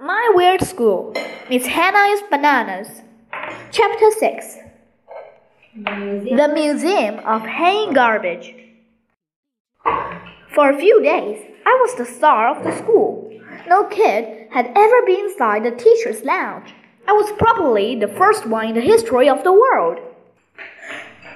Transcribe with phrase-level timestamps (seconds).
[0.00, 1.12] My Weird School.
[1.50, 3.02] Miss Hannah is Bananas.
[3.72, 4.58] Chapter 6
[5.74, 8.54] The Museum of Hanging Garbage.
[10.54, 13.28] For a few days, I was the star of the school.
[13.66, 16.72] No kid had ever been inside the teacher's lounge.
[17.08, 19.98] I was probably the first one in the history of the world.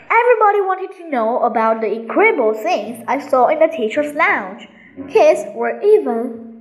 [0.09, 4.69] Everybody wanted to know about the incredible things I saw in the teacher's lounge.
[5.09, 6.52] Kids were even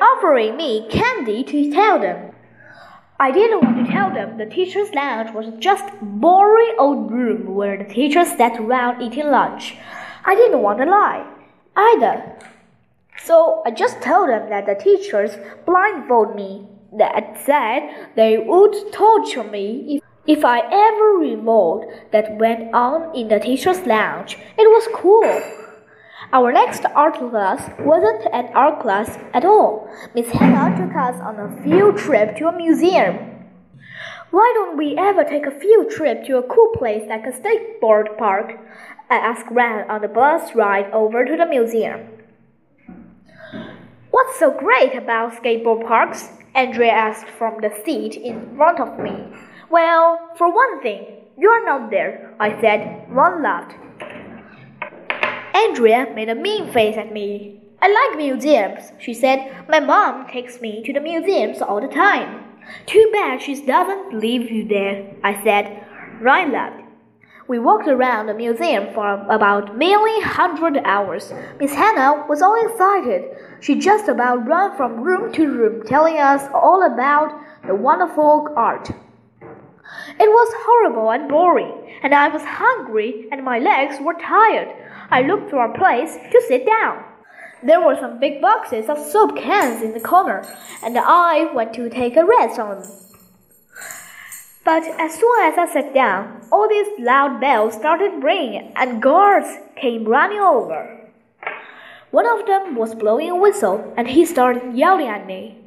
[0.00, 2.32] offering me candy to tell them.
[3.18, 7.54] I didn't want to tell them the teacher's lounge was just a boring old room
[7.54, 9.76] where the teachers sat around eating lunch.
[10.24, 11.26] I didn't want to lie
[11.76, 12.38] either.
[13.24, 15.36] So I just told them that the teachers
[15.66, 16.68] blindfolded me.
[16.98, 23.26] That said, they would torture me if if I ever revolved that went on in
[23.26, 25.42] the teacher's lounge, it was cool.
[26.30, 29.90] Our next art class wasn't an art class at all.
[30.14, 33.30] Miss Hannah took us on a field trip to a museum.
[34.30, 38.16] Why don't we ever take a field trip to a cool place like a skateboard
[38.16, 38.58] park?
[39.10, 42.08] I asked Ryan on the bus ride over to the museum.
[44.10, 46.30] What's so great about skateboard parks?
[46.54, 49.34] Andrea asked from the seat in front of me.
[49.70, 53.06] Well, for one thing, you're not there, I said.
[53.08, 53.74] Ryan laughed.
[55.54, 57.60] Andrea made a mean face at me.
[57.80, 59.66] I like museums, she said.
[59.68, 62.44] My mom takes me to the museums all the time.
[62.86, 65.84] Too bad she doesn't leave you there, I said.
[66.20, 66.82] Ryan laughed.
[67.48, 71.32] We walked around the museum for about nearly hundred hours.
[71.58, 73.24] Miss Hannah was all excited.
[73.60, 78.90] She just about ran from room to room telling us all about the wonderful art.
[80.22, 84.68] It was horrible and boring, and I was hungry and my legs were tired.
[85.10, 87.02] I looked for a place to sit down.
[87.64, 90.46] There were some big boxes of soap cans in the corner,
[90.84, 92.90] and I went to take a rest on them.
[94.64, 99.48] But as soon as I sat down, all these loud bells started ringing, and guards
[99.74, 101.00] came running over.
[102.12, 105.58] One of them was blowing a whistle, and he started yelling at me.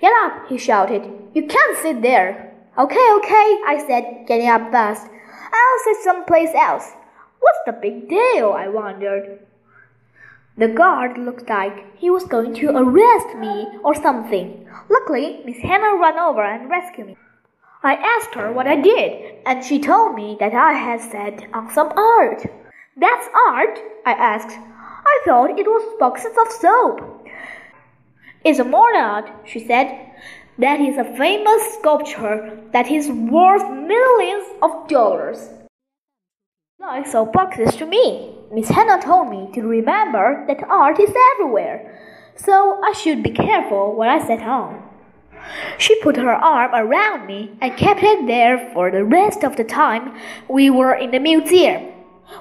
[0.00, 1.02] Get up, he shouted.
[1.34, 2.47] You can't sit there.
[2.78, 5.04] Okay, okay, I said, getting up fast.
[5.10, 6.92] I'll sit someplace else.
[7.40, 8.52] What's the big deal?
[8.52, 9.40] I wondered.
[10.56, 14.68] The guard looked like he was going to arrest me or something.
[14.88, 17.16] Luckily, Miss Hannah ran over and rescued me.
[17.82, 21.72] I asked her what I did, and she told me that I had sat on
[21.72, 22.46] some art.
[22.96, 23.76] That's art?
[24.06, 24.56] I asked.
[24.56, 27.26] I thought it was boxes of soap.
[28.44, 30.12] It's a more art, she said.
[30.58, 35.50] That is a famous sculpture that is worth millions of dollars.
[36.80, 38.34] Like soap boxes to me.
[38.52, 41.96] Miss Hannah told me to remember that art is everywhere,
[42.34, 44.82] so I should be careful what I set on.
[45.78, 49.62] She put her arm around me and kept it there for the rest of the
[49.62, 50.18] time
[50.48, 51.92] we were in the museum.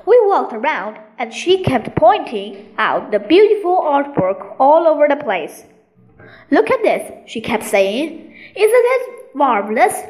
[0.07, 5.65] We walked around and she kept pointing out the beautiful artwork all over the place.
[6.51, 8.33] Look at this, she kept saying.
[8.55, 10.01] Isn't it marvelous?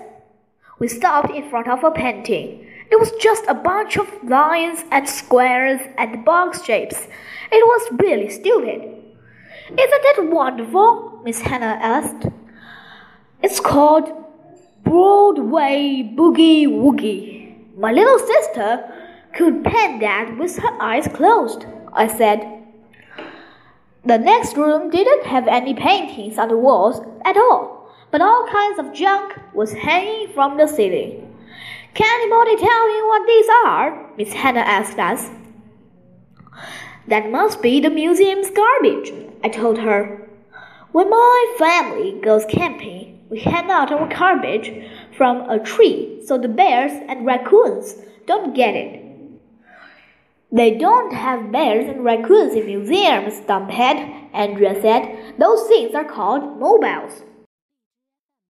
[0.79, 2.67] We stopped in front of a painting.
[2.89, 7.07] It was just a bunch of lines and squares and box shapes.
[7.51, 8.81] It was really stupid.
[9.69, 11.21] Isn't it wonderful?
[11.25, 12.27] Miss Hannah asked.
[13.41, 14.09] It's called
[14.83, 17.75] Broadway Boogie Woogie.
[17.77, 18.89] My little sister
[19.33, 22.56] could paint that with her eyes closed, I said.
[24.07, 28.79] The next room didn't have any paintings on the walls at all, but all kinds
[28.79, 31.35] of junk was hanging from the ceiling.
[31.93, 34.09] Can anybody tell me what these are?
[34.17, 35.29] Miss Hannah asked us.
[37.09, 39.11] That must be the museum's garbage,
[39.43, 40.29] I told her.
[40.93, 44.71] When my family goes camping, we hang out our garbage
[45.17, 49.06] from a tree so the bears and raccoons don't get it.
[50.51, 55.35] They don't have bears and raccoons in museums, Dumphead, Andrea said.
[55.37, 57.23] Those things are called mobiles.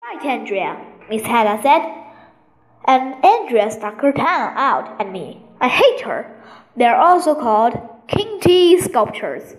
[0.03, 1.83] Right, Andrea, Miss Hannah said.
[2.87, 5.44] And Andrea stuck her tongue out at me.
[5.61, 6.35] I hate her.
[6.77, 7.79] They're also called
[8.09, 9.55] kinetic sculptures.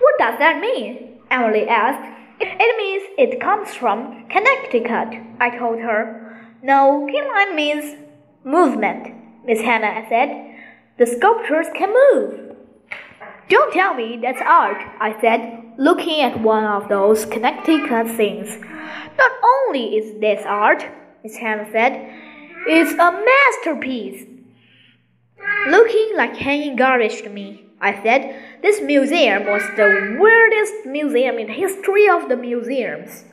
[0.00, 1.20] What does that mean?
[1.30, 2.10] Emily asked.
[2.40, 6.40] It means it comes from Connecticut, I told her.
[6.62, 7.96] No, Kinetic means
[8.42, 9.14] movement,
[9.46, 10.53] Miss Hannah said.
[10.96, 12.56] The sculptures can move.
[13.48, 18.48] Don't tell me that's art, I said, looking at one of those Connecticut things.
[19.18, 20.86] Not only is this art,
[21.24, 21.92] Miss Hannah said,
[22.68, 24.24] it's a masterpiece.
[25.66, 28.40] Looking like hanging garbage to me, I said.
[28.62, 33.24] This museum was the weirdest museum in the history of the museums.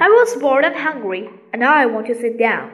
[0.00, 2.72] I was bored and hungry, and now I wanted to sit down.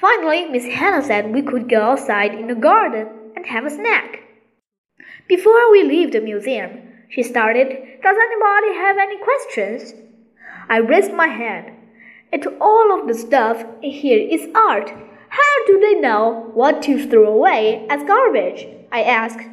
[0.00, 4.24] Finally, Miss Hannah said we could go outside in the garden and have a snack.
[5.28, 6.70] Before we leave the museum,
[7.08, 7.68] she started,
[8.02, 9.94] Does anybody have any questions?
[10.68, 11.70] I raised my hand.
[12.32, 14.90] It all of the stuff here is art.
[15.28, 18.66] How do they know what to throw away as garbage?
[18.90, 19.44] I asked.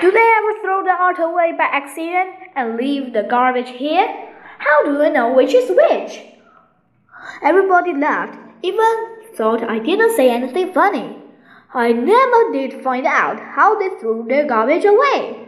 [0.00, 4.08] Do they ever throw the art away by accident and leave the garbage here?
[4.58, 6.20] How do they know which is which?
[7.42, 8.92] Everybody laughed, even
[9.36, 11.25] thought I didn't say anything funny.
[11.74, 15.45] I never did find out how they threw their garbage away.